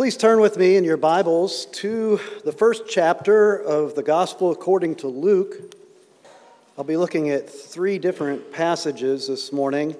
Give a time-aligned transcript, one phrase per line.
[0.00, 4.94] Please turn with me in your Bibles to the first chapter of the Gospel according
[4.94, 5.74] to Luke.
[6.78, 9.94] I'll be looking at three different passages this morning.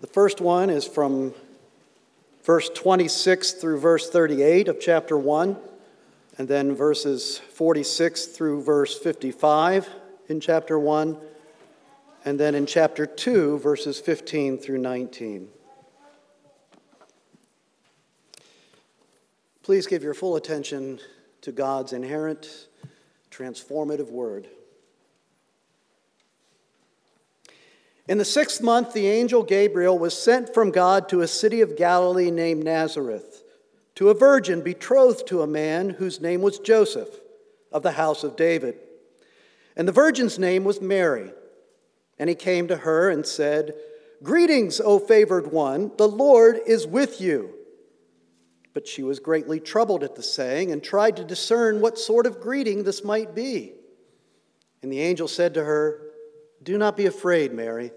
[0.00, 1.34] The first one is from
[2.44, 5.56] verse 26 through verse 38 of chapter 1,
[6.38, 9.88] and then verses 46 through verse 55
[10.28, 11.18] in chapter 1,
[12.24, 15.48] and then in chapter 2, verses 15 through 19.
[19.68, 20.98] Please give your full attention
[21.42, 22.68] to God's inherent,
[23.30, 24.48] transformative word.
[28.08, 31.76] In the sixth month, the angel Gabriel was sent from God to a city of
[31.76, 33.42] Galilee named Nazareth,
[33.96, 37.20] to a virgin betrothed to a man whose name was Joseph,
[37.70, 38.78] of the house of David.
[39.76, 41.30] And the virgin's name was Mary.
[42.18, 43.74] And he came to her and said,
[44.22, 47.57] Greetings, O favored one, the Lord is with you.
[48.78, 52.40] But she was greatly troubled at the saying and tried to discern what sort of
[52.40, 53.72] greeting this might be.
[54.82, 56.00] And the angel said to her,
[56.62, 57.90] Do not be afraid, Mary,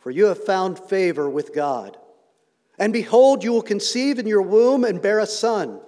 [0.00, 1.96] for you have found favor with God.
[2.78, 5.80] And behold, you will conceive in your womb and bear a son,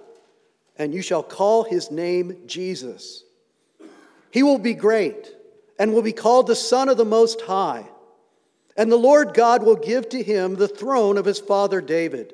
[0.75, 3.25] and you shall call his name Jesus.
[4.31, 5.35] He will be great
[5.77, 7.85] and will be called the Son of the Most High.
[8.75, 12.33] And the Lord God will give to him the throne of his father David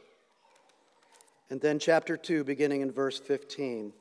[1.51, 3.91] And then, chapter 2, beginning in verse 15.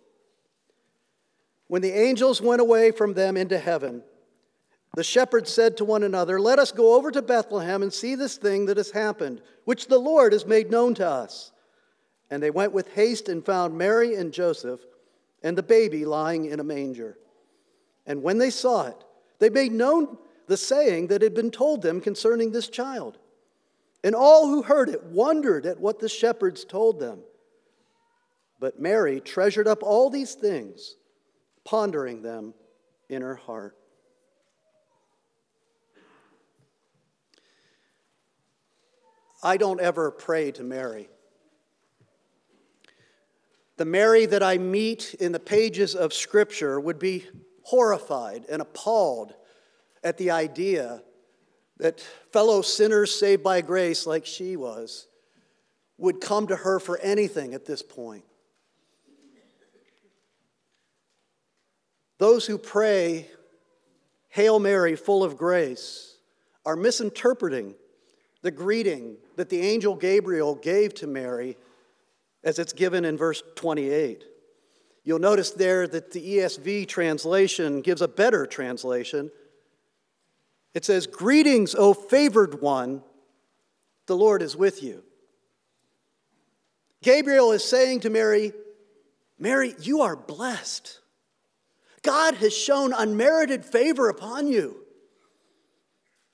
[1.67, 4.05] When the angels went away from them into heaven,
[4.95, 8.37] the shepherds said to one another, Let us go over to Bethlehem and see this
[8.37, 11.51] thing that has happened, which the Lord has made known to us.
[12.31, 14.81] And they went with haste and found Mary and Joseph
[15.43, 17.19] and the baby lying in a manger.
[18.07, 19.05] And when they saw it,
[19.41, 23.19] they made known the saying that had been told them concerning this child.
[24.05, 27.25] And all who heard it wondered at what the shepherds told them.
[28.61, 30.97] But Mary treasured up all these things,
[31.65, 32.53] pondering them
[33.09, 33.75] in her heart.
[39.43, 41.09] I don't ever pray to Mary.
[43.79, 47.27] The Mary that I meet in the pages of Scripture would be
[47.63, 49.33] horrified and appalled
[50.05, 51.03] at the idea
[51.79, 55.09] that fellow sinners saved by grace, like she was,
[55.97, 58.25] would come to her for anything at this point.
[62.21, 63.29] Those who pray,
[64.29, 66.19] Hail Mary, full of grace,
[66.67, 67.75] are misinterpreting
[68.43, 71.57] the greeting that the angel Gabriel gave to Mary
[72.45, 74.23] as it's given in verse 28.
[75.03, 79.31] You'll notice there that the ESV translation gives a better translation.
[80.75, 83.03] It says, Greetings, O favored one,
[84.05, 85.05] the Lord is with you.
[87.03, 88.53] Gabriel is saying to Mary,
[89.39, 91.00] Mary, you are blessed.
[92.03, 94.77] God has shown unmerited favor upon you.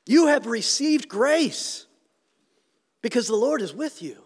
[0.06, 1.86] You have received grace
[3.02, 4.22] because the Lord is with you.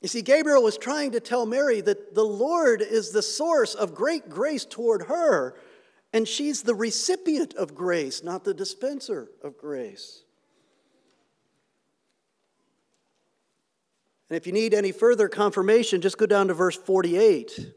[0.00, 3.94] You see, Gabriel was trying to tell Mary that the Lord is the source of
[3.94, 5.56] great grace toward her,
[6.12, 10.22] and she's the recipient of grace, not the dispenser of grace.
[14.30, 17.72] And if you need any further confirmation, just go down to verse 48,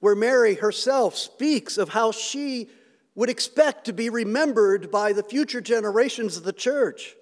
[0.00, 2.68] where Mary herself speaks of how she
[3.14, 7.16] would expect to be remembered by the future generations of the church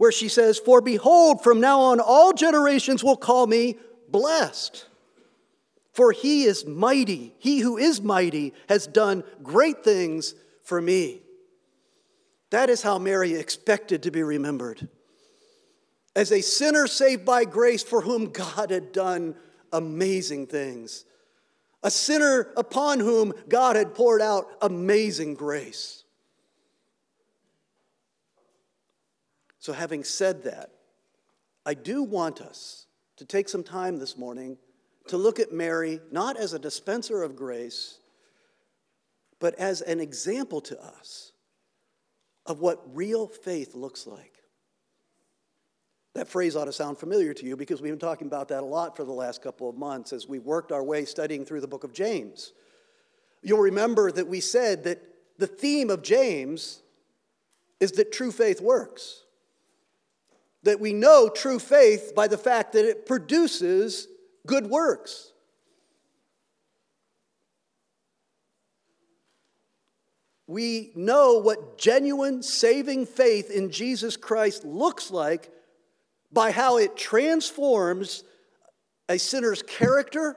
[0.00, 3.76] where she says, For behold, from now on all generations will call me
[4.08, 4.86] blessed.
[5.92, 7.34] For he is mighty.
[7.38, 10.34] He who is mighty has done great things
[10.64, 11.20] for me.
[12.48, 14.88] That is how Mary expected to be remembered.
[16.16, 19.34] As a sinner saved by grace for whom God had done
[19.70, 21.04] amazing things.
[21.82, 26.04] A sinner upon whom God had poured out amazing grace.
[29.58, 30.70] So, having said that,
[31.64, 32.86] I do want us
[33.16, 34.56] to take some time this morning
[35.08, 37.98] to look at Mary not as a dispenser of grace,
[39.38, 41.32] but as an example to us
[42.46, 44.39] of what real faith looks like.
[46.20, 48.66] That phrase ought to sound familiar to you because we've been talking about that a
[48.66, 51.66] lot for the last couple of months as we worked our way studying through the
[51.66, 52.52] book of James.
[53.42, 55.02] You'll remember that we said that
[55.38, 56.82] the theme of James
[57.80, 59.24] is that true faith works
[60.62, 64.06] that we know true faith by the fact that it produces
[64.46, 65.32] good works.
[70.46, 75.50] We know what genuine saving faith in Jesus Christ looks like
[76.32, 78.24] by how it transforms
[79.08, 80.36] a sinner's character,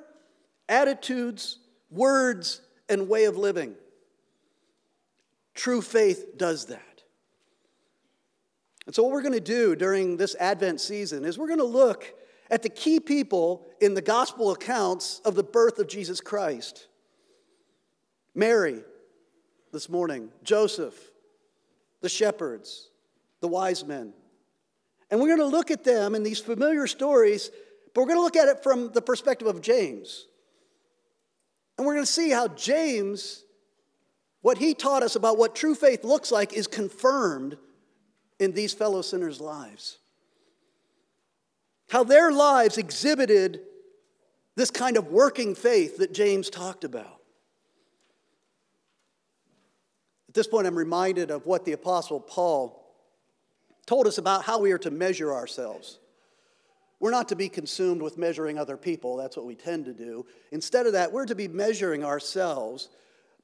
[0.67, 1.59] attitudes,
[1.91, 3.75] words, and way of living.
[5.53, 7.03] True faith does that.
[8.85, 11.65] And so, what we're going to do during this Advent season is we're going to
[11.65, 12.13] look
[12.49, 16.87] at the key people in the gospel accounts of the birth of Jesus Christ
[18.35, 18.81] Mary
[19.71, 21.11] this morning, Joseph,
[22.01, 22.89] the shepherds,
[23.41, 24.13] the wise men.
[25.13, 27.51] And we're going to look at them in these familiar stories,
[27.93, 30.25] but we're going to look at it from the perspective of James.
[31.77, 33.43] And we're going to see how James,
[34.41, 37.57] what he taught us about what true faith looks like, is confirmed
[38.39, 39.99] in these fellow sinners' lives.
[41.89, 43.59] How their lives exhibited
[44.55, 47.21] this kind of working faith that James talked about.
[50.27, 52.82] At this point, I'm reminded of what the Apostle Paul
[53.85, 55.99] told us about how we are to measure ourselves.
[56.99, 60.25] We're not to be consumed with measuring other people, that's what we tend to do.
[60.51, 62.89] Instead of that, we're to be measuring ourselves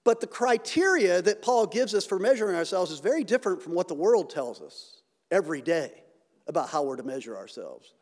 [0.04, 3.88] but the criteria that Paul gives us for measuring ourselves is very different from what
[3.88, 5.92] the world tells us every day
[6.48, 7.94] about how we're to measure ourselves.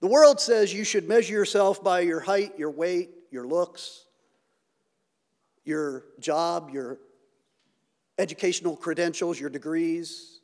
[0.00, 4.04] The world says you should measure yourself by your height, your weight, your looks,
[5.64, 6.98] your job, your
[8.18, 10.40] educational credentials, your degrees,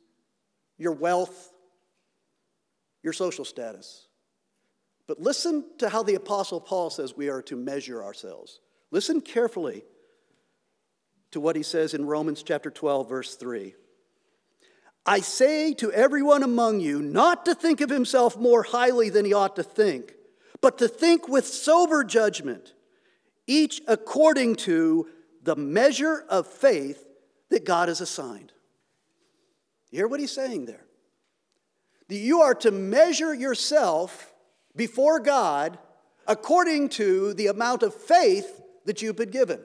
[0.79, 1.51] your wealth,
[3.03, 4.07] your social status.
[5.07, 8.59] But listen to how the Apostle Paul says we are to measure ourselves.
[8.89, 9.83] Listen carefully
[11.31, 13.75] to what he says in Romans chapter 12, verse 3.
[15.05, 19.33] I say to everyone among you not to think of himself more highly than he
[19.33, 20.13] ought to think,
[20.61, 22.73] but to think with sober judgment,
[23.47, 25.07] each according to
[25.41, 27.05] the measure of faith
[27.49, 28.51] that God has assigned.
[29.91, 30.85] You hear what he's saying there?
[32.07, 34.33] That you are to measure yourself
[34.75, 35.77] before God
[36.27, 39.59] according to the amount of faith that you've been given.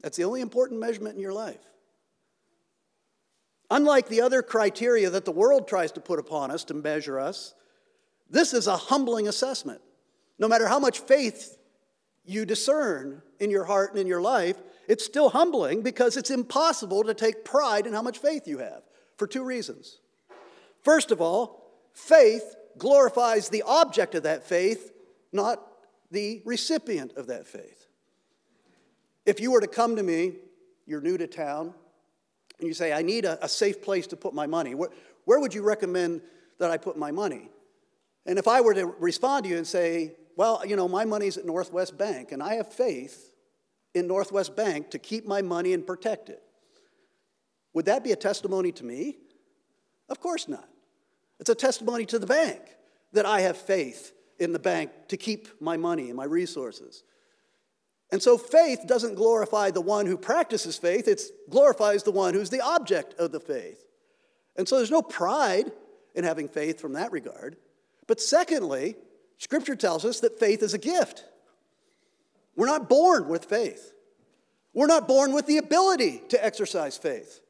[0.00, 1.60] That's the only important measurement in your life.
[3.70, 7.54] Unlike the other criteria that the world tries to put upon us to measure us,
[8.28, 9.80] this is a humbling assessment.
[10.38, 11.58] No matter how much faith
[12.24, 14.56] you discern in your heart and in your life,
[14.88, 18.82] it's still humbling because it's impossible to take pride in how much faith you have
[19.22, 20.00] for two reasons.
[20.82, 24.92] First of all, faith glorifies the object of that faith,
[25.32, 25.64] not
[26.10, 27.86] the recipient of that faith.
[29.24, 30.32] If you were to come to me,
[30.86, 31.72] you're new to town,
[32.58, 34.90] and you say, I need a, a safe place to put my money, where,
[35.24, 36.20] where would you recommend
[36.58, 37.48] that I put my money?
[38.26, 41.36] And if I were to respond to you and say, well, you know, my money's
[41.36, 43.30] at Northwest Bank, and I have faith
[43.94, 46.42] in Northwest Bank to keep my money and protect it,
[47.74, 49.16] would that be a testimony to me?
[50.08, 50.68] Of course not.
[51.40, 52.60] It's a testimony to the bank
[53.12, 57.04] that I have faith in the bank to keep my money and my resources.
[58.10, 62.50] And so faith doesn't glorify the one who practices faith, it glorifies the one who's
[62.50, 63.84] the object of the faith.
[64.56, 65.72] And so there's no pride
[66.14, 67.56] in having faith from that regard.
[68.06, 68.96] But secondly,
[69.38, 71.24] Scripture tells us that faith is a gift.
[72.54, 73.94] We're not born with faith,
[74.74, 77.41] we're not born with the ability to exercise faith.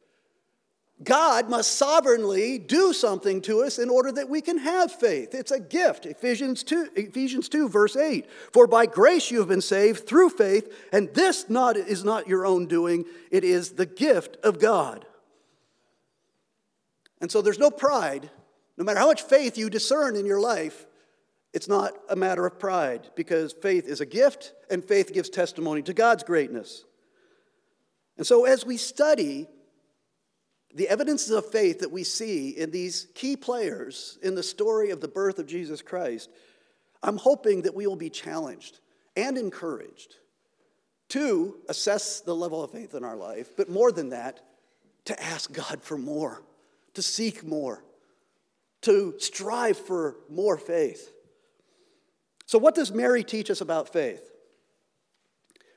[1.05, 5.35] God must sovereignly do something to us in order that we can have faith.
[5.35, 6.07] It's a gift.
[6.07, 8.29] Ephesians 2, Ephesians 2 verse 8.
[8.53, 12.47] For by grace you have been saved through faith, and this not, is not your
[12.47, 15.07] own doing, it is the gift of God.
[17.21, 18.31] And so there's no pride.
[18.77, 20.87] No matter how much faith you discern in your life,
[21.53, 25.83] it's not a matter of pride because faith is a gift and faith gives testimony
[25.83, 26.85] to God's greatness.
[28.17, 29.49] And so as we study
[30.75, 35.01] the evidences of faith that we see in these key players in the story of
[35.01, 36.31] the birth of Jesus Christ,
[37.03, 38.79] I'm hoping that we will be challenged
[39.17, 40.17] and encouraged
[41.11, 44.41] to assess the level of faith in our life, but more than that,
[45.05, 46.43] to ask God for more,
[46.95, 47.85] to seek more,
[48.83, 51.13] to strive for more faith.
[52.47, 54.23] So, what does Mary teach us about faith?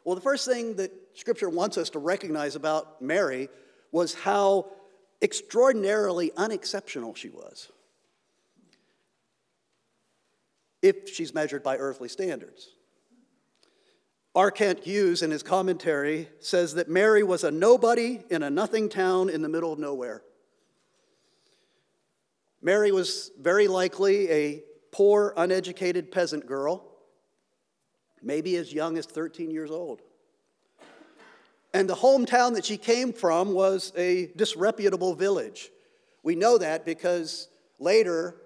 [0.06, 3.50] Well, the first thing that Scripture wants us to recognize about Mary
[3.92, 4.68] was how
[5.26, 7.72] extraordinarily unexceptional she was
[10.84, 12.70] if she's measured by earthly standards.
[14.36, 14.52] R.
[14.52, 19.30] Kent Hughes, in his commentary, says that Mary was a nobody in a nothing town
[19.30, 20.22] in the middle of nowhere.
[22.62, 26.86] Mary was very likely a poor, uneducated peasant girl,
[28.22, 30.04] maybe as young as 13 years old.
[31.76, 35.72] And the hometown that she came from was a disreputable village.
[36.24, 38.38] We know that because later,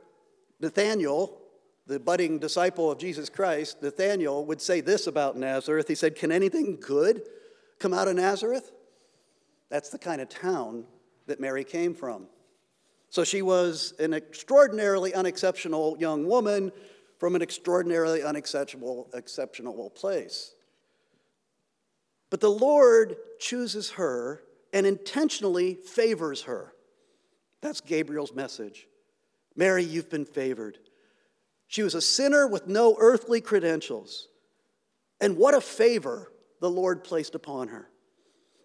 [0.60, 1.40] Nathaniel,
[1.86, 5.88] the budding disciple of Jesus Christ, Nathaniel would say this about Nazareth.
[5.88, 7.22] He said, Can anything good
[7.78, 8.72] come out of Nazareth?
[9.70, 10.86] That's the kind of town
[11.28, 12.26] that Mary came from.
[13.12, 16.72] So she was an extraordinarily unexceptional young woman
[17.20, 20.56] from an extraordinarily unexceptional exceptional place.
[22.30, 26.74] But the Lord chooses her and intentionally favors her.
[27.62, 28.88] That's Gabriel's message.
[29.56, 30.78] Mary, you've been favored.
[31.68, 34.28] She was a sinner with no earthly credentials.
[35.20, 36.32] And what a favor
[36.62, 37.90] the Lord placed upon her.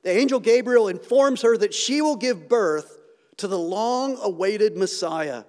[0.03, 3.01] The angel Gabriel informs her that she will give birth
[3.39, 5.45] to the long awaited Messiah,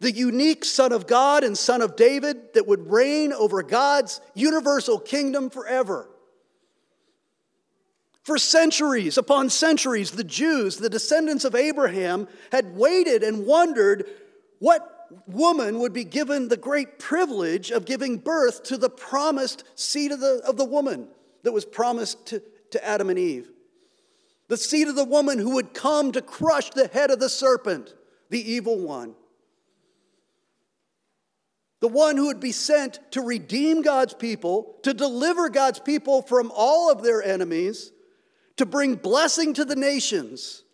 [0.00, 4.98] the unique Son of God and Son of David that would reign over God's universal
[4.98, 6.08] kingdom forever.
[8.22, 14.06] For centuries upon centuries, the Jews, the descendants of Abraham, had waited and wondered
[14.58, 20.12] what woman would be given the great privilege of giving birth to the promised seed
[20.12, 21.08] of the, of the woman
[21.42, 23.50] that was promised to, to Adam and Eve.
[24.48, 27.94] The seed of the woman who would come to crush the head of the serpent,
[28.28, 29.14] the evil one.
[31.80, 36.52] The one who would be sent to redeem God's people, to deliver God's people from
[36.54, 37.92] all of their enemies
[38.56, 40.64] to bring blessing to the nations,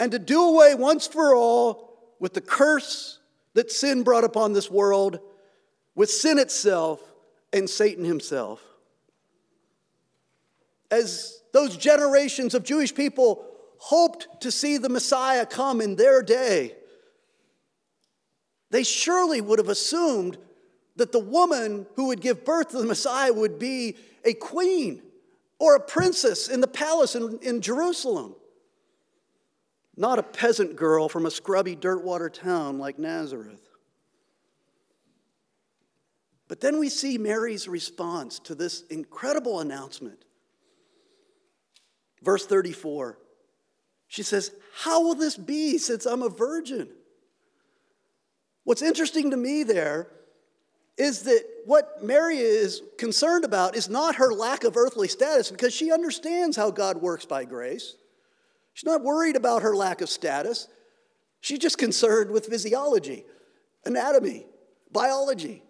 [0.00, 3.18] and to do away once for all with the curse
[3.54, 5.18] that sin brought upon this world,
[5.94, 7.02] with sin itself
[7.52, 8.62] and Satan himself.
[10.90, 13.44] As those generations of Jewish people
[13.78, 16.74] hoped to see the Messiah come in their day,
[18.70, 20.38] they surely would have assumed
[20.96, 25.02] that the woman who would give birth to the Messiah would be a queen
[25.58, 28.34] or a princess in the palace in, in Jerusalem.
[29.96, 33.68] Not a peasant girl from a scrubby dirtwater town like Nazareth.
[36.46, 40.24] But then we see Mary's response to this incredible announcement.
[42.22, 43.18] Verse 34
[44.08, 46.88] she says, How will this be since I'm a virgin?
[48.64, 50.08] What's interesting to me there
[50.98, 55.72] is that what Mary is concerned about is not her lack of earthly status because
[55.72, 57.94] she understands how God works by grace.
[58.74, 60.68] She's not worried about her lack of status.
[61.40, 63.24] She's just concerned with physiology,
[63.84, 64.46] anatomy,
[64.90, 65.62] biology.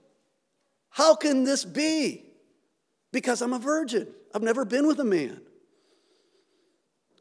[0.91, 2.25] How can this be?
[3.13, 4.09] Because I'm a virgin.
[4.35, 5.41] I've never been with a man.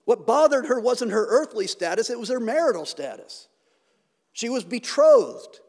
[0.06, 3.50] What bothered her wasn't her earthly status, it was her marital status.
[4.32, 5.60] She was betrothed.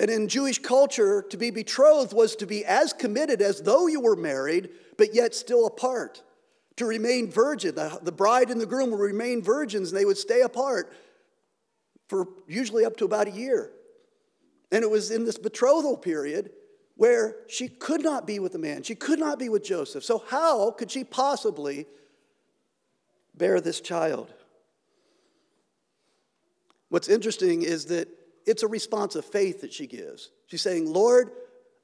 [0.00, 4.00] And in Jewish culture, to be betrothed was to be as committed as though you
[4.00, 6.22] were married, but yet still apart.
[6.76, 7.76] To remain virgin.
[7.76, 10.92] The, the bride and the groom would remain virgins and they would stay apart
[12.08, 13.70] for usually up to about a year.
[14.72, 16.50] And it was in this betrothal period
[16.96, 18.82] where she could not be with the man.
[18.82, 20.04] She could not be with Joseph.
[20.04, 21.86] So, how could she possibly
[23.36, 24.32] bear this child?
[26.88, 28.08] What's interesting is that
[28.46, 30.30] it's a response of faith that she gives.
[30.46, 31.30] She's saying, Lord,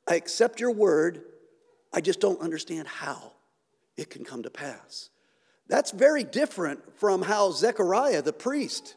[0.09, 1.23] I accept your word.
[1.93, 3.33] I just don't understand how
[3.97, 5.11] it can come to pass.
[5.69, 8.97] That's very different from how Zechariah, the priest,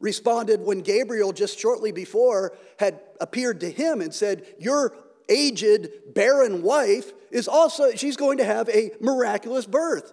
[0.00, 4.94] responded when Gabriel, just shortly before, had appeared to him and said, Your
[5.28, 10.12] aged, barren wife is also, she's going to have a miraculous birth.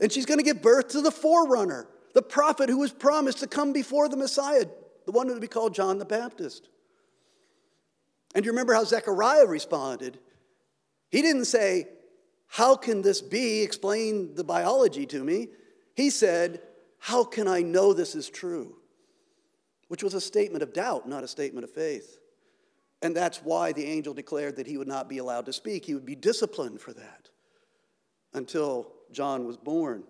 [0.00, 3.46] And she's going to give birth to the forerunner, the prophet who was promised to
[3.46, 4.64] come before the Messiah,
[5.08, 6.68] the one who would be called John the Baptist.
[8.34, 10.18] And you remember how Zechariah responded?
[11.08, 11.88] He didn't say,
[12.46, 13.62] How can this be?
[13.62, 15.48] Explain the biology to me.
[15.94, 16.60] He said,
[16.98, 18.76] How can I know this is true?
[19.86, 22.18] Which was a statement of doubt, not a statement of faith.
[23.00, 25.86] And that's why the angel declared that he would not be allowed to speak.
[25.86, 27.30] He would be disciplined for that
[28.34, 30.04] until John was born.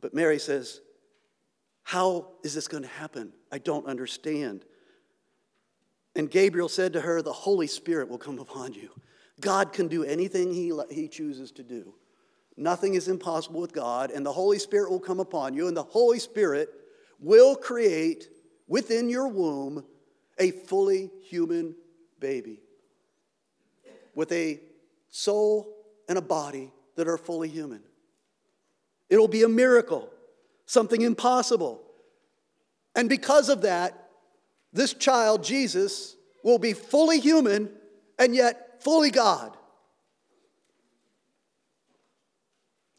[0.00, 0.80] But Mary says,
[1.82, 3.32] How is this going to happen?
[3.50, 4.64] I don't understand.
[6.14, 8.90] And Gabriel said to her, The Holy Spirit will come upon you.
[9.40, 11.94] God can do anything he, he chooses to do.
[12.56, 15.82] Nothing is impossible with God, and the Holy Spirit will come upon you, and the
[15.82, 16.68] Holy Spirit
[17.18, 18.28] will create
[18.66, 19.84] within your womb
[20.38, 21.74] a fully human
[22.18, 22.60] baby
[24.14, 24.60] with a
[25.08, 25.74] soul
[26.08, 27.82] and a body that are fully human.
[29.08, 30.10] It'll be a miracle,
[30.70, 31.82] something impossible.
[32.94, 34.08] And because of that,
[34.72, 37.70] this child, Jesus, will be fully human
[38.20, 39.56] and yet fully God.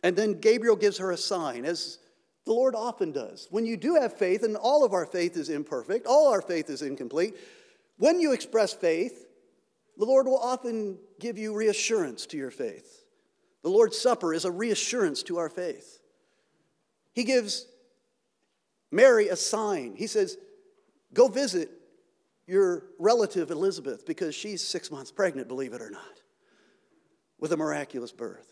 [0.04, 2.00] And then Gabriel gives her a sign, as
[2.46, 3.48] the Lord often does.
[3.52, 6.70] When you do have faith, and all of our faith is imperfect, all our faith
[6.70, 7.36] is incomplete,
[7.98, 9.28] when you express faith,
[9.98, 13.06] the Lord will often give you reassurance to your faith.
[13.64, 16.01] The Lord's Supper is a reassurance to our faith.
[17.14, 17.66] He gives
[18.92, 19.96] Mary a sign.
[19.96, 20.38] He says,
[21.14, 21.70] Go visit
[22.48, 26.22] your relative Elizabeth because she's six months pregnant, believe it or not,
[27.40, 28.48] with a miraculous birth.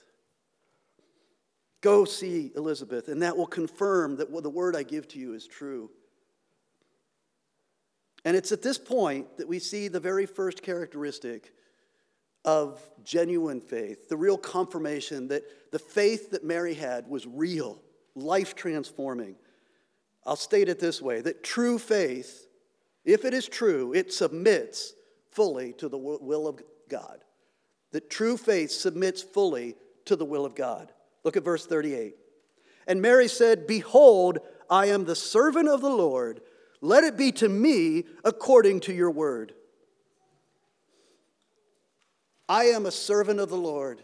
[1.82, 5.48] Go see Elizabeth, and that will confirm that the word I give to you is
[5.48, 5.90] true.
[8.26, 11.54] And it's at this point that we see the very first characteristic
[12.44, 17.82] of genuine faith, the real confirmation that the faith that Mary had was real,
[18.22, 19.36] life transforming.
[20.26, 22.48] I'll state it this way that true faith,
[23.06, 24.94] if it is true, it submits
[25.32, 27.20] fully to the will of God.
[27.92, 30.92] That true faith submits fully to the will of God.
[31.24, 32.16] Look at verse 38.
[32.88, 36.42] And Mary said, Behold, I am the servant of the Lord.
[36.82, 39.54] Let it be to me according to your word.
[42.48, 44.02] I am a servant of the Lord.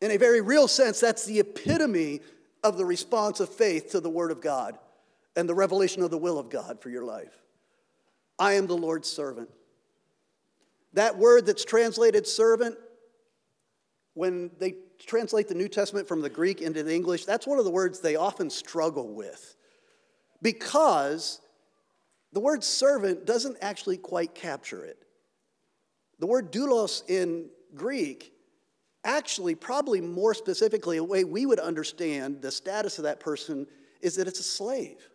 [0.00, 2.20] In a very real sense, that's the epitome
[2.64, 4.78] of the response of faith to the word of God
[5.36, 7.42] and the revelation of the will of God for your life.
[8.38, 9.50] I am the Lord's servant.
[10.94, 12.76] That word that's translated servant,
[14.14, 17.64] when they translate the New Testament from the Greek into the English, that's one of
[17.64, 19.56] the words they often struggle with
[20.40, 21.40] because
[22.32, 24.98] the word servant doesn't actually quite capture it.
[26.18, 28.33] The word doulos in Greek
[29.04, 33.66] actually, probably more specifically, a way we would understand the status of that person
[34.00, 35.08] is that it's a slave.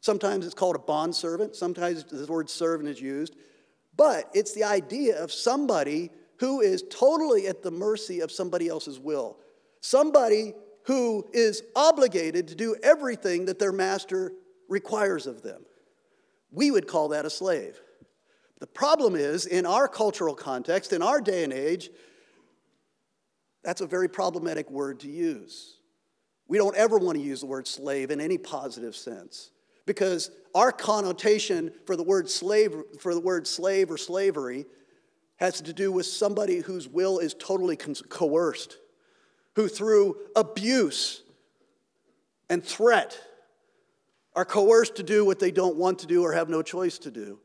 [0.00, 3.34] Sometimes it's called a bond servant, sometimes the word servant is used,
[3.96, 9.00] but it's the idea of somebody who is totally at the mercy of somebody else's
[9.00, 9.38] will.
[9.80, 14.32] Somebody who is obligated to do everything that their master
[14.68, 15.62] requires of them.
[16.50, 17.80] We would call that a slave.
[18.60, 21.90] The problem is, in our cultural context, in our day and age,
[23.68, 25.76] that's a very problematic word to use.
[26.46, 29.50] We don't ever want to use the word slave in any positive sense
[29.84, 34.64] because our connotation for the word slave for the word slave or slavery
[35.36, 38.78] has to do with somebody whose will is totally coerced,
[39.54, 41.20] who through abuse
[42.48, 43.20] and threat
[44.34, 47.10] are coerced to do what they don't want to do or have no choice to
[47.10, 47.38] do.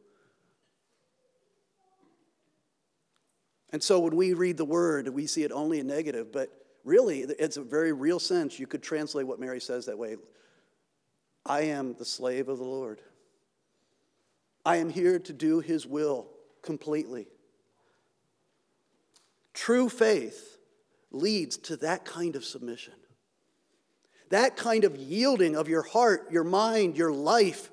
[3.74, 6.50] And so when we read the word, we see it only in negative, but
[6.84, 8.60] really, it's a very real sense.
[8.60, 10.16] You could translate what Mary says that way
[11.46, 13.02] I am the slave of the Lord.
[14.66, 16.28] I am here to do his will
[16.62, 17.28] completely.
[19.54, 20.58] True faith
[21.12, 22.94] leads to that kind of submission,
[24.30, 27.72] that kind of yielding of your heart, your mind, your life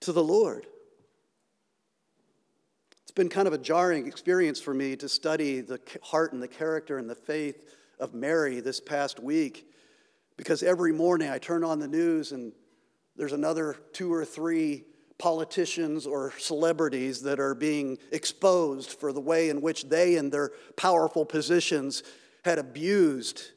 [0.00, 0.66] to the Lord.
[3.14, 6.98] Been kind of a jarring experience for me to study the heart and the character
[6.98, 7.64] and the faith
[8.00, 9.68] of Mary this past week
[10.36, 12.52] because every morning I turn on the news and
[13.16, 14.84] there's another two or three
[15.18, 20.50] politicians or celebrities that are being exposed for the way in which they, in their
[20.76, 22.02] powerful positions,
[22.44, 23.52] had abused,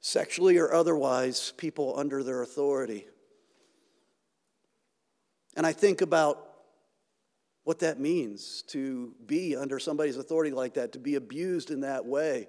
[0.00, 3.04] sexually or otherwise, people under their authority.
[5.56, 6.45] And I think about
[7.66, 12.06] what that means to be under somebody's authority like that, to be abused in that
[12.06, 12.46] way.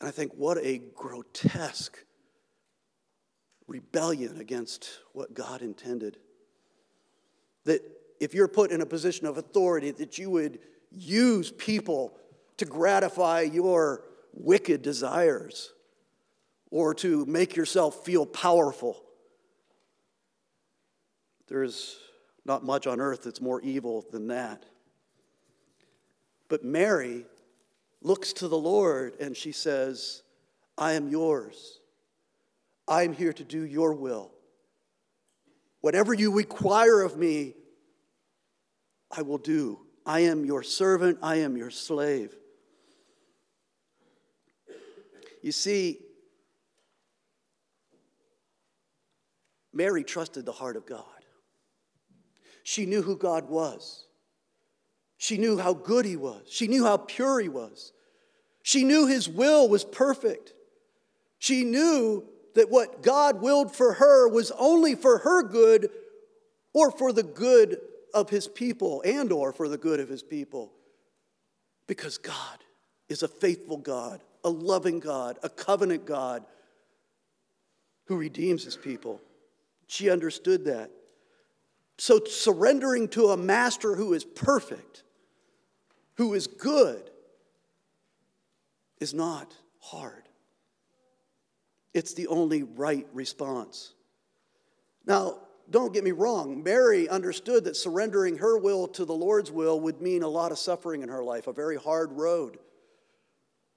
[0.00, 2.02] And I think, what a grotesque
[3.66, 6.16] rebellion against what God intended.
[7.66, 7.82] That
[8.20, 10.58] if you're put in a position of authority, that you would
[10.90, 12.16] use people
[12.56, 15.74] to gratify your wicked desires
[16.70, 19.02] or to make yourself feel powerful.
[21.48, 21.98] There's
[22.46, 24.64] not much on earth that's more evil than that.
[26.48, 27.24] But Mary
[28.02, 30.22] looks to the Lord and she says,
[30.78, 31.80] I am yours.
[32.86, 34.30] I am here to do your will.
[35.80, 37.54] Whatever you require of me,
[39.10, 39.80] I will do.
[40.04, 42.34] I am your servant, I am your slave.
[45.42, 45.98] You see,
[49.72, 51.15] Mary trusted the heart of God.
[52.68, 54.06] She knew who God was.
[55.18, 56.42] She knew how good he was.
[56.50, 57.92] She knew how pure he was.
[58.64, 60.52] She knew his will was perfect.
[61.38, 62.24] She knew
[62.56, 65.90] that what God willed for her was only for her good
[66.74, 67.78] or for the good
[68.12, 70.72] of his people and or for the good of his people.
[71.86, 72.58] Because God
[73.08, 76.44] is a faithful God, a loving God, a covenant God
[78.06, 79.20] who redeems his people.
[79.86, 80.90] She understood that.
[81.98, 85.02] So surrendering to a master who is perfect
[86.16, 87.10] who is good
[88.98, 90.22] is not hard.
[91.94, 93.94] It's the only right response.
[95.06, 99.80] Now, don't get me wrong, Mary understood that surrendering her will to the Lord's will
[99.80, 102.58] would mean a lot of suffering in her life, a very hard road.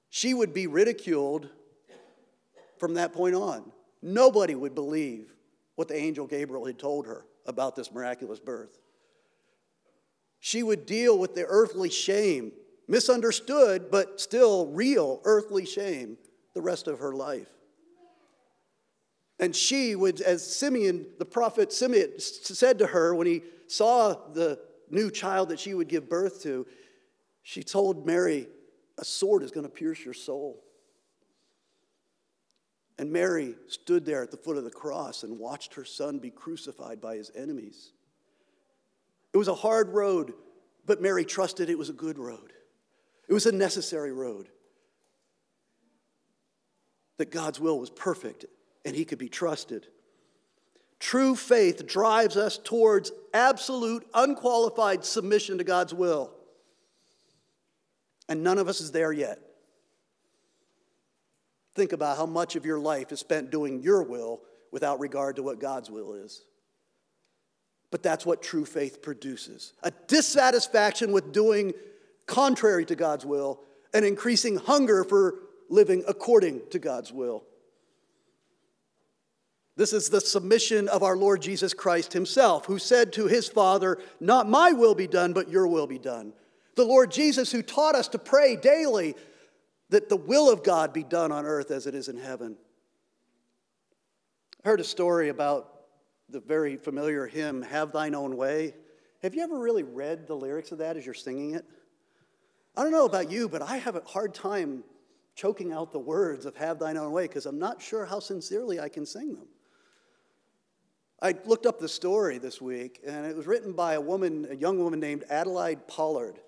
[0.09, 1.49] She would be ridiculed
[2.77, 3.71] from that point on.
[4.01, 5.33] Nobody would believe
[5.75, 8.77] what the angel Gabriel had told her about this miraculous birth.
[10.39, 12.53] She would deal with the earthly shame,
[12.87, 16.17] misunderstood, but still real earthly shame,
[16.53, 17.49] the rest of her life.
[19.39, 24.59] And she would, as Simeon, the prophet Simeon, said to her when he saw the
[24.89, 26.65] new child that she would give birth to,
[27.43, 28.47] she told Mary,
[28.97, 30.63] A sword is going to pierce your soul.
[32.99, 36.29] And Mary stood there at the foot of the cross and watched her son be
[36.29, 37.93] crucified by his enemies.
[39.33, 40.33] It was a hard road,
[40.85, 42.51] but Mary trusted it was a good road.
[43.29, 44.49] It was a necessary road.
[47.17, 48.45] That God's will was perfect
[48.83, 49.87] and he could be trusted.
[50.99, 56.33] True faith drives us towards absolute, unqualified submission to God's will.
[58.27, 59.39] And none of us is there yet.
[61.79, 65.43] Think about how much of your life is spent doing your will without regard to
[65.43, 66.43] what God's will is.
[67.89, 71.71] But that's what true faith produces a dissatisfaction with doing
[72.25, 73.61] contrary to God's will,
[73.93, 75.35] an increasing hunger for
[75.69, 77.45] living according to God's will.
[79.77, 83.99] This is the submission of our Lord Jesus Christ himself, who said to his Father,
[84.19, 86.33] Not my will be done, but your will be done.
[86.75, 89.15] The Lord Jesus, who taught us to pray daily
[89.89, 92.55] that the will of God be done on earth as it is in heaven.
[94.63, 95.79] I heard a story about
[96.29, 98.75] the very familiar hymn, Have Thine Own Way.
[99.23, 101.65] Have you ever really read the lyrics of that as you're singing it?
[102.77, 104.83] I don't know about you, but I have a hard time
[105.35, 108.79] choking out the words of Have Thine Own Way because I'm not sure how sincerely
[108.79, 109.47] I can sing them.
[111.21, 114.55] I looked up the story this week, and it was written by a woman, a
[114.55, 116.39] young woman named Adelaide Pollard.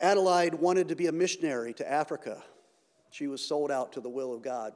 [0.00, 2.42] Adelaide wanted to be a missionary to Africa.
[3.10, 4.74] She was sold out to the will of God.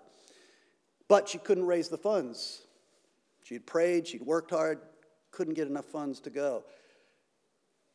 [1.09, 2.63] But she couldn't raise the funds
[3.43, 4.81] She'd prayed, she'd worked hard,
[5.31, 6.65] couldn't get enough funds to go.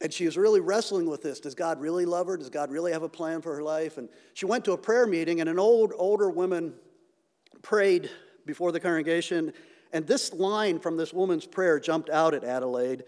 [0.01, 1.39] And she was really wrestling with this.
[1.39, 2.37] Does God really love her?
[2.37, 3.97] Does God really have a plan for her life?
[3.97, 6.73] And she went to a prayer meeting, and an old, older woman
[7.63, 8.11] prayed
[8.45, 9.53] before the congregation.
[9.93, 13.05] And this line from this woman's prayer jumped out at Adelaide.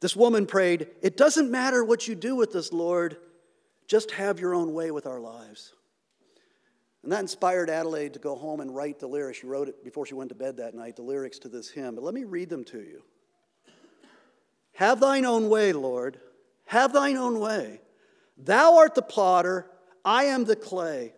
[0.00, 3.18] This woman prayed, It doesn't matter what you do with this, Lord,
[3.86, 5.72] just have your own way with our lives.
[7.02, 9.38] And that inspired Adelaide to go home and write the lyrics.
[9.38, 11.94] She wrote it before she went to bed that night, the lyrics to this hymn.
[11.94, 13.02] But let me read them to you.
[14.72, 16.18] Have thine own way, Lord.
[16.66, 17.80] have thine own way.
[18.36, 19.70] Thou art the potter,
[20.04, 21.14] I am the clay.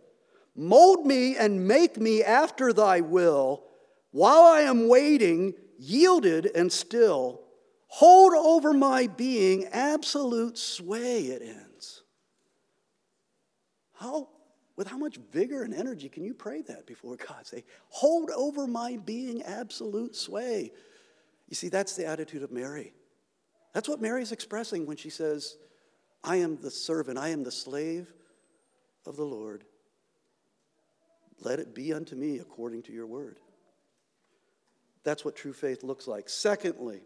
[0.55, 3.65] Mold me and make me after thy will,
[4.11, 7.41] while I am waiting, yielded and still.
[7.87, 11.68] Hold over my being absolute sway, it ends.
[13.99, 14.29] How,
[14.77, 17.47] with how much vigor and energy can you pray that before God?
[17.47, 20.73] Say, Hold over my being absolute sway.
[21.49, 22.93] You see, that's the attitude of Mary.
[23.73, 25.57] That's what Mary is expressing when she says,
[26.23, 28.13] I am the servant, I am the slave
[29.07, 29.65] of the Lord.
[31.41, 33.39] Let it be unto me according to your word.
[35.05, 36.29] That's what true faith looks like.
[36.29, 37.01] Secondly,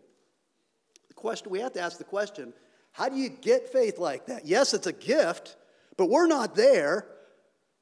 [1.09, 2.53] the question we have to ask the question,
[2.91, 4.47] how do you get faith like that?
[4.47, 5.57] Yes, it's a gift,
[5.97, 7.07] but we're not there.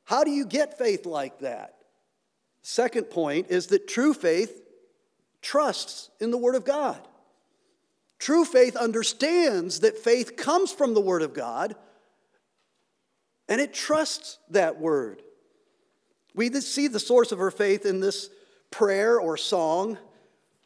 [0.04, 1.76] How do you get faith like that?
[2.62, 4.62] Second point is that true faith
[5.42, 7.00] trusts in the word of God.
[8.20, 11.74] True faith understands that faith comes from the Word of God
[13.48, 15.22] and it trusts that Word.
[16.34, 18.28] We see the source of her faith in this
[18.70, 19.96] prayer or song.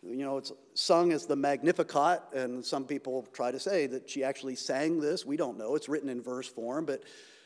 [0.03, 4.25] You know, it's sung as the Magnificat, and some people try to say that she
[4.25, 5.25] actually sang this.
[5.25, 5.77] We don't know.
[5.77, 7.05] It's written in verse form, but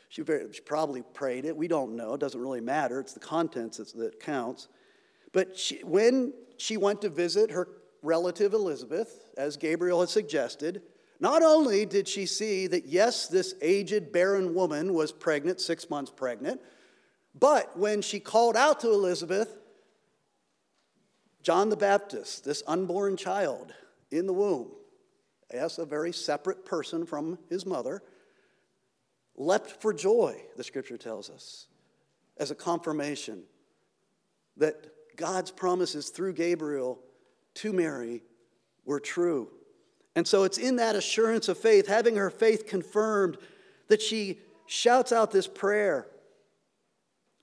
[0.08, 1.56] she, very, she probably prayed it.
[1.56, 2.14] We don't know.
[2.14, 3.00] It doesn't really matter.
[3.00, 4.68] It's the contents that counts.
[5.32, 7.68] But she, when she went to visit her
[8.02, 10.82] relative Elizabeth, as Gabriel had suggested,
[11.20, 16.12] not only did she see that, yes, this aged, barren woman was pregnant, six months
[16.14, 16.60] pregnant,
[17.38, 19.56] but when she called out to Elizabeth,
[21.42, 23.72] John the Baptist, this unborn child
[24.10, 24.70] in the womb,
[25.52, 28.02] yes, a very separate person from his mother,
[29.38, 31.68] leapt for joy, the scripture tells us,
[32.36, 33.42] as a confirmation
[34.56, 36.98] that God's promises through Gabriel
[37.54, 38.22] to Mary
[38.84, 39.48] were true.
[40.14, 43.38] And so it's in that assurance of faith, having her faith confirmed,
[43.86, 46.06] that she shouts out this prayer.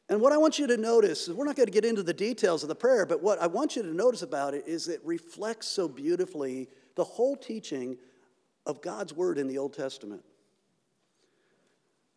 [0.10, 2.14] And what I want you to notice is we're not going to get into the
[2.14, 5.02] details of the prayer, but what I want you to notice about it is it
[5.04, 7.98] reflects so beautifully the whole teaching
[8.66, 10.22] of God's word in the Old Testament.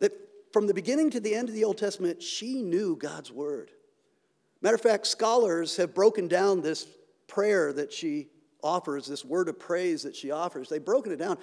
[0.00, 0.12] That
[0.52, 3.70] from the beginning to the end of the Old Testament, she knew God's word.
[4.60, 6.86] Matter of fact, scholars have broken down this
[7.28, 8.28] prayer that she
[8.62, 11.38] offers, this word of praise that she offers, they've broken it down.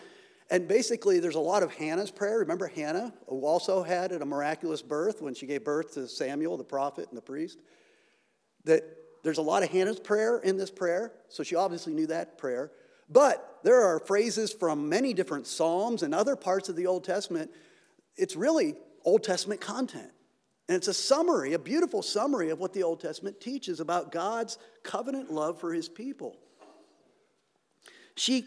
[0.50, 2.40] And basically, there's a lot of Hannah's prayer.
[2.40, 6.64] Remember Hannah, who also had a miraculous birth when she gave birth to Samuel, the
[6.64, 7.60] prophet and the priest?
[8.66, 8.84] That
[9.24, 12.72] there's a lot of Hannah's prayer in this prayer, so she obviously knew that prayer.
[13.10, 17.50] But there are phrases from many different Psalms and other parts of the Old Testament.
[18.18, 20.12] It's really Old Testament content.
[20.68, 24.58] And it's a summary, a beautiful summary of what the Old Testament teaches about God's
[24.84, 26.38] covenant love for his people.
[28.16, 28.46] She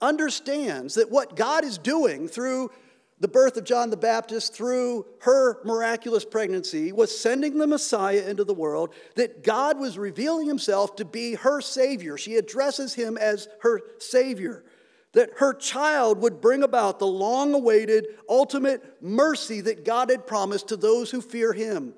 [0.00, 2.70] understands that what God is doing through
[3.18, 8.44] the birth of John the Baptist, through her miraculous pregnancy, was sending the Messiah into
[8.44, 12.16] the world, that God was revealing himself to be her Savior.
[12.16, 14.64] She addresses him as her Savior
[15.12, 20.68] that her child would bring about the long awaited ultimate mercy that God had promised
[20.68, 21.94] to those who fear him.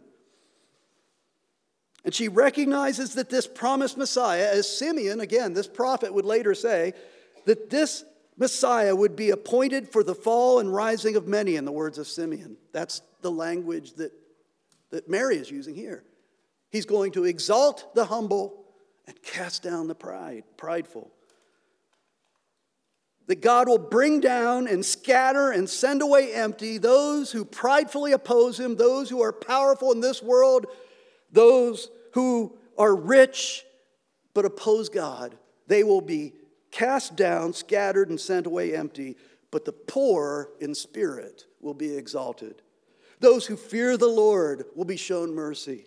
[2.05, 6.95] And she recognizes that this promised Messiah, as Simeon, again, this prophet would later say,
[7.45, 8.05] that this
[8.37, 12.09] Messiah would be appointed for the fall and rising of many, in the words of
[12.09, 12.57] Simeon.
[12.73, 14.13] That's the language that,
[14.91, 16.03] that Mary is using here.
[16.71, 18.65] He's going to exalt the humble
[19.07, 21.11] and cast down the pride, prideful
[23.27, 28.59] that God will bring down and scatter and send away empty those who pridefully oppose
[28.59, 30.67] him, those who are powerful in this world,
[31.31, 33.65] those who are rich
[34.35, 35.37] but oppose God.
[35.67, 36.33] They will be
[36.71, 39.17] cast down, scattered, and sent away empty,
[39.51, 42.63] but the poor in spirit will be exalted.
[43.21, 45.87] Those who fear the Lord will be shown mercy.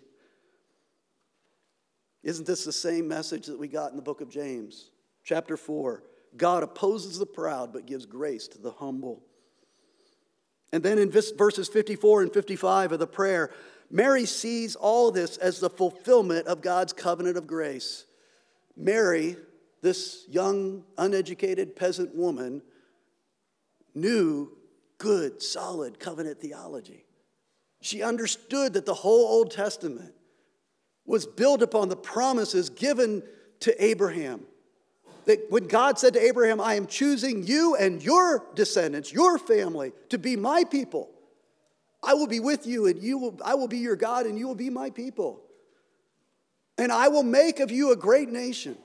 [2.22, 4.90] Isn't this the same message that we got in the book of James,
[5.22, 6.02] chapter 4?
[6.36, 9.22] God opposes the proud but gives grace to the humble.
[10.72, 13.50] And then in verses 54 and 55 of the prayer,
[13.90, 18.04] Mary sees all this as the fulfillment of God's covenant of grace.
[18.76, 19.36] Mary,
[19.80, 22.62] this young, uneducated peasant woman,
[23.94, 24.50] knew
[24.98, 27.06] good, solid covenant theology.
[27.80, 30.14] She understood that the whole Old Testament
[31.04, 33.22] was built upon the promises given
[33.60, 34.42] to Abraham
[35.26, 39.92] that when God said to Abraham, I am choosing you and your descendants, your family,
[40.08, 41.10] to be my people.
[42.02, 44.46] I will be with you, and you will, I will be your God, and you
[44.46, 45.42] will be my people.
[46.78, 48.78] And I will make of you a great nation.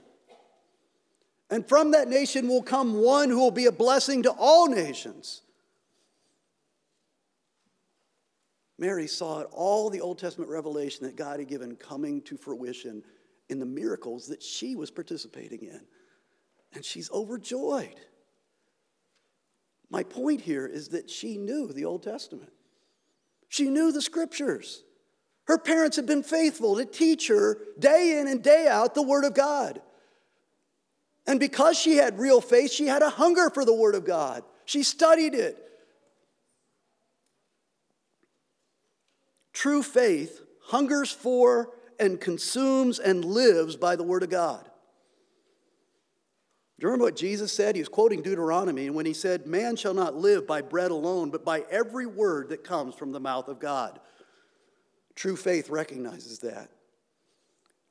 [1.50, 5.42] And from that nation will come one who will be a blessing to all nations.
[8.80, 13.04] Mary saw it all the Old Testament revelation that God had given coming to fruition
[13.50, 15.82] in the miracles that she was participating in.
[16.74, 18.00] And she's overjoyed.
[19.90, 22.52] My point here is that she knew the Old Testament.
[23.50, 24.84] She knew the scriptures.
[25.46, 29.26] Her parents had been faithful to teach her day in and day out the Word
[29.26, 29.82] of God.
[31.28, 34.44] And because she had real faith, she had a hunger for the Word of God.
[34.64, 35.58] She studied it.
[39.52, 44.71] True faith hungers for and consumes and lives by the Word of God.
[46.82, 47.76] Do you remember what Jesus said?
[47.76, 51.30] He was quoting Deuteronomy, and when he said, Man shall not live by bread alone,
[51.30, 54.00] but by every word that comes from the mouth of God.
[55.14, 56.72] True faith recognizes that.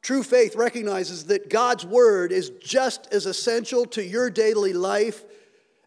[0.03, 5.22] True faith recognizes that God's word is just as essential to your daily life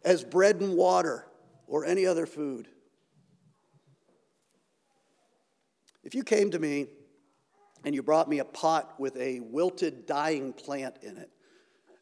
[0.05, 1.27] as bread and water
[1.67, 2.69] or any other food.
[6.05, 6.87] If you came to me
[7.83, 11.29] and you brought me a pot with a wilted, dying plant in it,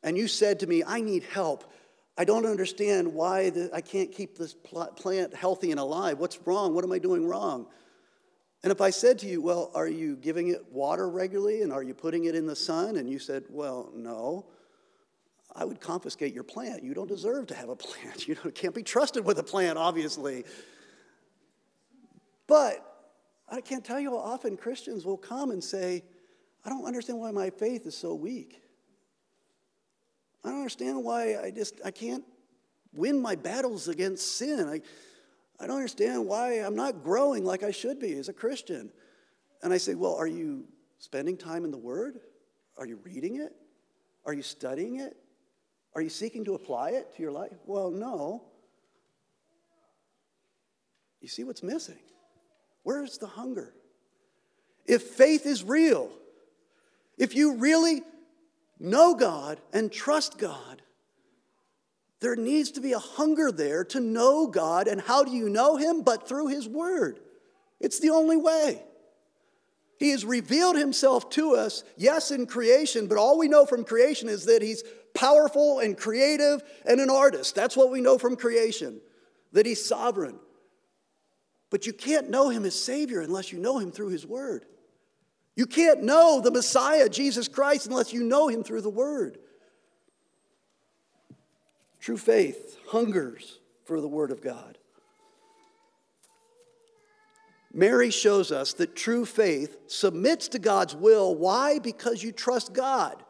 [0.03, 1.71] and you said to me, I need help.
[2.17, 6.19] I don't understand why the, I can't keep this plant healthy and alive.
[6.19, 6.73] What's wrong?
[6.73, 7.67] What am I doing wrong?
[8.63, 11.81] And if I said to you, Well, are you giving it water regularly and are
[11.81, 12.97] you putting it in the sun?
[12.97, 14.45] And you said, Well, no.
[15.53, 16.81] I would confiscate your plant.
[16.81, 18.27] You don't deserve to have a plant.
[18.27, 20.45] You can't be trusted with a plant, obviously.
[22.47, 22.85] But
[23.49, 26.03] I can't tell you how often Christians will come and say,
[26.63, 28.61] I don't understand why my faith is so weak.
[30.43, 32.23] I don't understand why I just I can't
[32.93, 34.67] win my battles against sin.
[34.67, 34.81] I,
[35.63, 38.91] I don't understand why I'm not growing like I should be as a Christian.
[39.61, 40.65] And I say, Well, are you
[40.97, 42.19] spending time in the Word?
[42.77, 43.53] Are you reading it?
[44.25, 45.15] Are you studying it?
[45.93, 47.57] Are you seeking to apply it to your life?
[47.65, 48.43] Well, no.
[51.19, 51.99] You see what's missing?
[52.83, 53.73] Where's the hunger?
[54.85, 56.09] If faith is real,
[57.17, 58.01] if you really
[58.81, 60.81] know God and trust God,
[62.19, 64.87] there needs to be a hunger there to know God.
[64.87, 66.03] And how do you know Him?
[66.03, 67.19] But through His Word.
[67.79, 68.83] It's the only way.
[69.97, 74.29] He has revealed Himself to us, yes, in creation, but all we know from creation
[74.29, 77.55] is that He's powerful and creative and an artist.
[77.55, 79.01] That's what we know from creation,
[79.51, 80.39] that He's sovereign.
[81.69, 84.65] But you can't know Him as Savior unless you know Him through His Word.
[85.55, 89.37] You can't know the Messiah, Jesus Christ, unless you know him through the Word.
[91.99, 94.77] True faith hungers for the Word of God.
[97.73, 101.35] Mary shows us that true faith submits to God's will.
[101.35, 101.79] Why?
[101.79, 103.23] Because you trust God.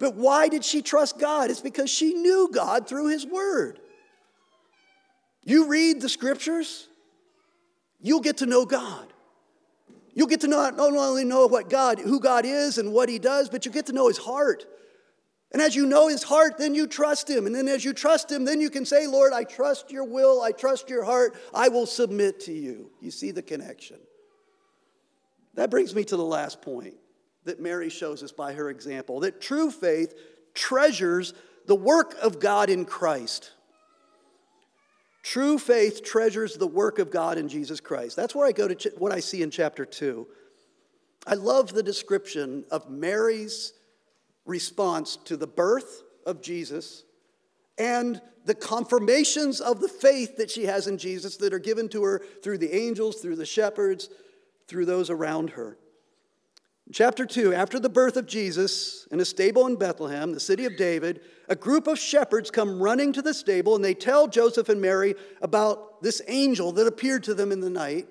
[0.00, 1.50] But why did she trust God?
[1.50, 3.78] It's because she knew God through His Word.
[5.44, 6.88] You read the scriptures,
[8.00, 9.13] you'll get to know God.
[10.14, 13.18] You'll get to not, not only know what God, who God is and what He
[13.18, 14.64] does, but you get to know His heart.
[15.52, 17.46] And as you know His heart, then you trust Him.
[17.46, 20.40] And then as you trust Him, then you can say, Lord, I trust your will,
[20.40, 22.90] I trust your heart, I will submit to you.
[23.00, 23.98] You see the connection.
[25.54, 26.94] That brings me to the last point
[27.44, 30.14] that Mary shows us by her example that true faith
[30.54, 31.34] treasures
[31.66, 33.52] the work of God in Christ.
[35.24, 38.14] True faith treasures the work of God in Jesus Christ.
[38.14, 40.28] That's where I go to ch- what I see in chapter 2.
[41.26, 43.72] I love the description of Mary's
[44.44, 47.04] response to the birth of Jesus
[47.78, 52.04] and the confirmations of the faith that she has in Jesus that are given to
[52.04, 54.10] her through the angels, through the shepherds,
[54.68, 55.78] through those around her.
[56.92, 60.76] Chapter 2 After the birth of Jesus in a stable in Bethlehem, the city of
[60.76, 64.80] David, a group of shepherds come running to the stable and they tell Joseph and
[64.80, 68.06] Mary about this angel that appeared to them in the night,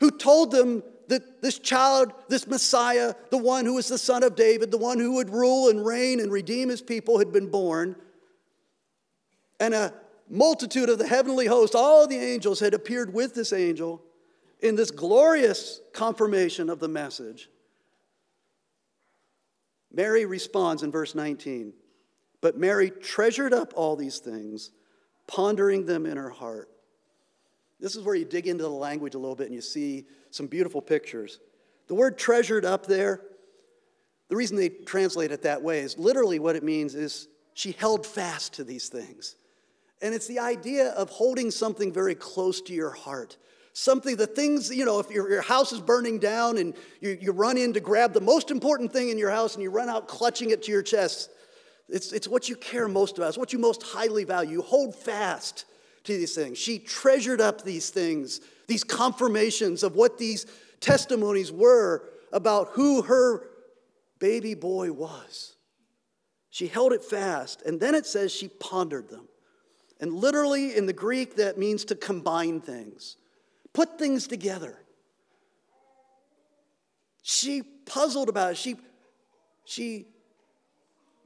[0.00, 4.36] who told them that this child, this Messiah, the one who was the son of
[4.36, 7.96] David, the one who would rule and reign and redeem his people, had been born.
[9.58, 9.94] And a
[10.28, 14.02] multitude of the heavenly host, all the angels, had appeared with this angel
[14.60, 17.48] in this glorious confirmation of the message.
[19.92, 21.72] Mary responds in verse 19,
[22.40, 24.70] but Mary treasured up all these things,
[25.26, 26.68] pondering them in her heart.
[27.80, 30.46] This is where you dig into the language a little bit and you see some
[30.46, 31.40] beautiful pictures.
[31.86, 33.22] The word treasured up there,
[34.28, 38.06] the reason they translate it that way is literally what it means is she held
[38.06, 39.36] fast to these things.
[40.02, 43.36] And it's the idea of holding something very close to your heart
[43.78, 47.32] something, the things, you know, if your, your house is burning down and you, you
[47.32, 50.08] run in to grab the most important thing in your house and you run out
[50.08, 51.30] clutching it to your chest,
[51.88, 54.62] it's, it's what you care most about, it's what you most highly value.
[54.62, 55.64] Hold fast
[56.04, 56.58] to these things.
[56.58, 60.46] She treasured up these things these confirmations of what these
[60.80, 63.48] testimonies were about who her
[64.20, 65.54] baby boy was.
[66.50, 69.26] She held it fast, and then it says she pondered them.
[70.00, 73.16] And literally in the Greek, that means to combine things,
[73.78, 74.76] put things together.
[77.22, 78.56] She puzzled about it.
[78.56, 78.74] She,
[79.64, 80.06] she,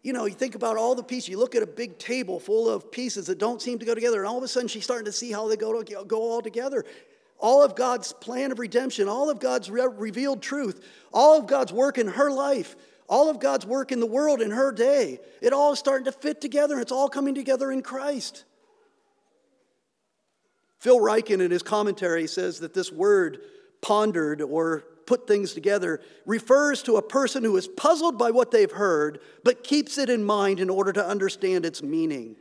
[0.03, 1.31] you know, you think about all the pieces.
[1.31, 4.19] You look at a big table full of pieces that don't seem to go together,
[4.19, 6.43] and all of a sudden she's starting to see how they go, to, go all
[6.43, 6.85] together.
[7.39, 11.73] All of God's plan of redemption, all of God's re- revealed truth, all of God's
[11.73, 12.77] work in her life,
[13.09, 16.13] all of God's work in the world in her day, it all is starting to
[16.13, 18.45] fit together, and it's all coming together in Christ.
[20.83, 23.39] Phil Ryken, in his commentary, says that this word
[23.83, 28.73] pondered or put things together refers to a person who is puzzled by what they've
[28.73, 32.35] heard, but keeps it in mind in order to understand its meaning.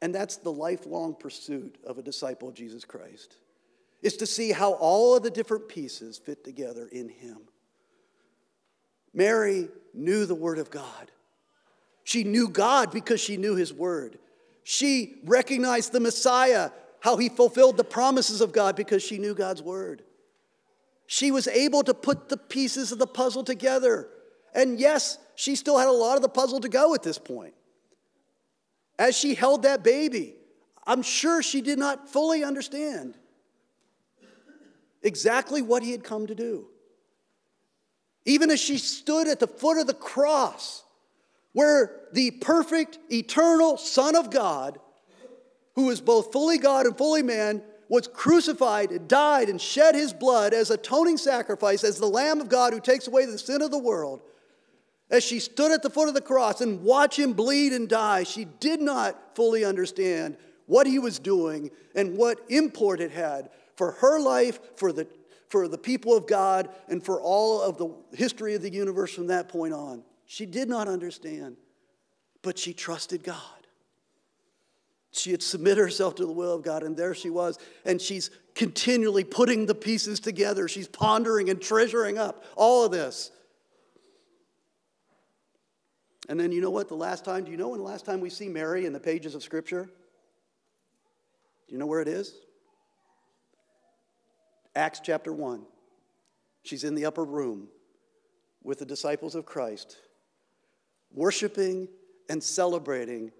[0.00, 3.36] And that's the lifelong pursuit of a disciple of Jesus Christ,
[4.00, 7.36] is to see how all of the different pieces fit together in him.
[9.12, 11.10] Mary knew the Word of God.
[12.02, 14.18] She knew God because she knew His Word.
[14.64, 19.62] She recognized the Messiah, how he fulfilled the promises of God because she knew God's
[19.62, 20.02] word.
[21.06, 24.08] She was able to put the pieces of the puzzle together.
[24.54, 27.54] And yes, she still had a lot of the puzzle to go at this point.
[28.98, 30.34] As she held that baby,
[30.86, 33.16] I'm sure she did not fully understand
[35.02, 36.66] exactly what he had come to do.
[38.24, 40.84] Even as she stood at the foot of the cross,
[41.52, 44.78] where the perfect, eternal Son of God,
[45.74, 50.54] who is both fully God and fully man, was crucified died and shed his blood
[50.54, 53.78] as atoning sacrifice, as the Lamb of God who takes away the sin of the
[53.78, 54.22] world.
[55.10, 58.22] As she stood at the foot of the cross and watched him bleed and die,
[58.22, 60.36] she did not fully understand
[60.66, 65.08] what he was doing and what import it had for her life, for the,
[65.48, 69.26] for the people of God, and for all of the history of the universe from
[69.26, 70.04] that point on.
[70.30, 71.56] She did not understand,
[72.40, 73.66] but she trusted God.
[75.10, 77.58] She had submitted herself to the will of God, and there she was.
[77.84, 80.68] And she's continually putting the pieces together.
[80.68, 83.32] She's pondering and treasuring up all of this.
[86.28, 86.86] And then you know what?
[86.86, 89.00] The last time, do you know when the last time we see Mary in the
[89.00, 89.86] pages of Scripture?
[91.66, 92.34] Do you know where it is?
[94.76, 95.62] Acts chapter 1.
[96.62, 97.66] She's in the upper room
[98.62, 99.96] with the disciples of Christ
[101.14, 101.88] worshiping
[102.28, 103.32] and celebrating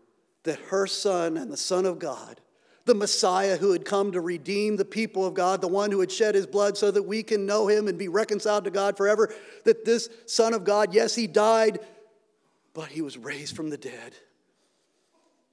[0.45, 2.41] that her son and the Son of God,
[2.87, 6.11] the Messiah who had come to redeem the people of God, the one who had
[6.11, 9.33] shed his blood so that we can know him and be reconciled to God forever,
[9.65, 11.79] that this Son of God, yes, he died,
[12.75, 14.15] but he was raised from the dead.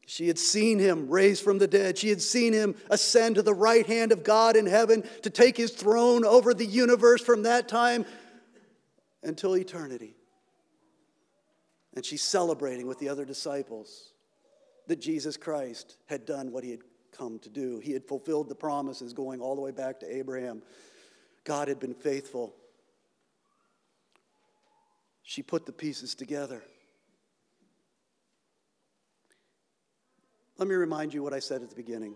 [0.07, 1.97] She had seen him raised from the dead.
[1.97, 5.57] She had seen him ascend to the right hand of God in heaven to take
[5.57, 8.05] his throne over the universe from that time
[9.21, 10.16] until eternity.
[11.97, 14.11] And she's celebrating with the other disciples
[14.85, 16.81] that Jesus Christ had done what he had
[17.11, 17.79] come to do.
[17.79, 20.61] He had fulfilled the promises going all the way back to Abraham.
[21.43, 22.53] God had been faithful.
[25.23, 26.61] She put the pieces together.
[30.59, 32.13] Let me remind you what I said at the beginning.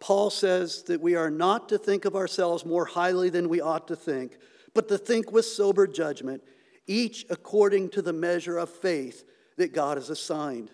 [0.00, 3.86] Paul says that we are not to think of ourselves more highly than we ought
[3.88, 4.38] to think,
[4.72, 6.42] but to think with sober judgment
[6.86, 9.24] each according to the measure of faith
[9.56, 10.70] that God has assigned.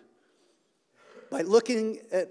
[1.30, 2.28] By looking at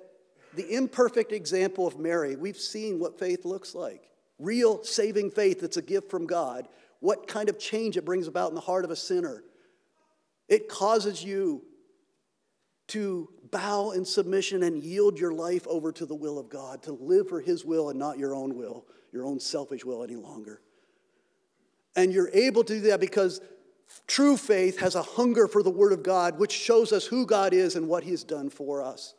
[0.55, 4.09] the imperfect example of Mary, we've seen what faith looks like
[4.39, 6.67] real saving faith that's a gift from God,
[7.01, 9.43] what kind of change it brings about in the heart of a sinner.
[10.47, 11.63] It causes you
[12.87, 16.93] to bow in submission and yield your life over to the will of God, to
[16.93, 20.61] live for His will and not your own will, your own selfish will any longer.
[21.95, 23.41] And you're able to do that because
[24.07, 27.53] True faith has a hunger for the Word of God, which shows us who God
[27.53, 29.13] is and what He has done for us.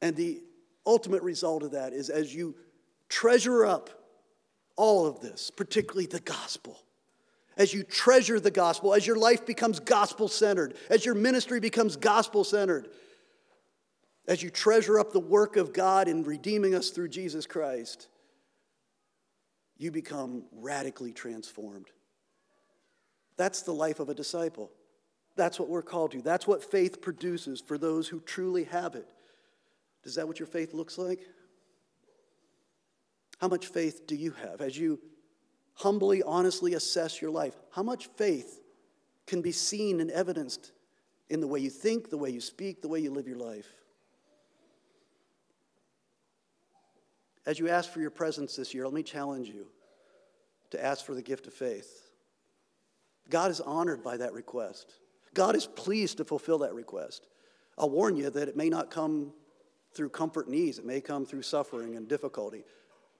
[0.00, 0.42] And the
[0.86, 2.54] ultimate result of that is as you
[3.08, 3.90] treasure up
[4.76, 6.78] all of this, particularly the gospel,
[7.56, 11.96] as you treasure the gospel, as your life becomes gospel centered, as your ministry becomes
[11.96, 12.88] gospel centered,
[14.28, 18.08] as you treasure up the work of God in redeeming us through Jesus Christ
[19.78, 21.86] you become radically transformed.
[23.36, 24.70] That's the life of a disciple.
[25.36, 26.20] That's what we're called to.
[26.20, 29.08] That's what faith produces for those who truly have it.
[30.04, 31.20] Is that what your faith looks like?
[33.40, 34.98] How much faith do you have as you
[35.74, 37.54] humbly, honestly assess your life?
[37.70, 38.60] How much faith
[39.28, 40.72] can be seen and evidenced
[41.30, 43.77] in the way you think, the way you speak, the way you live your life?
[47.48, 49.68] As you ask for your presents this year, let me challenge you
[50.68, 52.10] to ask for the gift of faith.
[53.30, 54.92] God is honored by that request.
[55.32, 57.26] God is pleased to fulfill that request.
[57.78, 59.32] I'll warn you that it may not come
[59.94, 62.64] through comfort and ease, it may come through suffering and difficulty,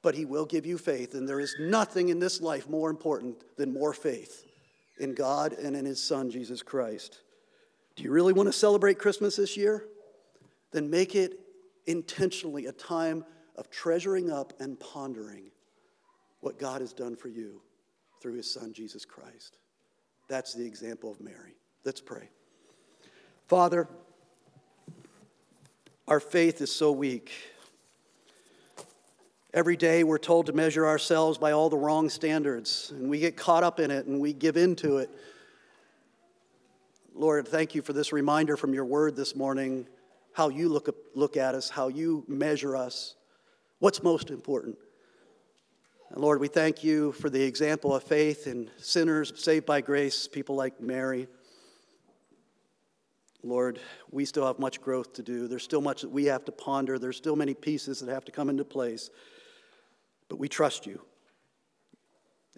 [0.02, 1.14] but He will give you faith.
[1.14, 4.44] And there is nothing in this life more important than more faith
[4.98, 7.22] in God and in His Son, Jesus Christ.
[7.96, 9.86] Do you really want to celebrate Christmas this year?
[10.70, 11.40] Then make it
[11.86, 13.24] intentionally a time
[13.59, 15.50] of treasuring up and pondering
[16.40, 17.61] what God has done for you
[18.22, 19.59] through His Son, Jesus Christ.
[20.28, 21.56] That's the example of Mary.
[21.84, 22.28] Let's pray.
[23.48, 23.88] Father,
[26.06, 27.32] our faith is so weak.
[29.52, 33.36] Every day we're told to measure ourselves by all the wrong standards, and we get
[33.36, 35.11] caught up in it and we give in to it.
[37.14, 39.88] Lord, thank you for this reminder from your word this morning
[40.32, 43.16] how you look, look at us, how you measure us,
[43.78, 44.76] what's most important.
[46.10, 50.26] And Lord, we thank you for the example of faith in sinners saved by grace,
[50.26, 51.28] people like Mary.
[53.42, 53.78] Lord,
[54.10, 55.46] we still have much growth to do.
[55.46, 56.98] There's still much that we have to ponder.
[56.98, 59.10] There's still many pieces that have to come into place.
[60.28, 61.00] But we trust you.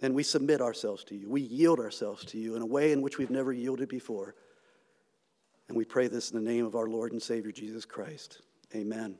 [0.01, 1.29] And we submit ourselves to you.
[1.29, 4.33] We yield ourselves to you in a way in which we've never yielded before.
[5.67, 8.41] And we pray this in the name of our Lord and Savior Jesus Christ.
[8.75, 9.15] Amen.